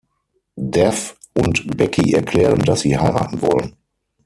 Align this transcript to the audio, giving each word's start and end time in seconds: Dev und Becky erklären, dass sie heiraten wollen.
Dev 0.57 1.13
und 1.35 1.77
Becky 1.77 2.13
erklären, 2.13 2.57
dass 2.57 2.81
sie 2.81 2.97
heiraten 2.97 3.39
wollen. 3.43 3.75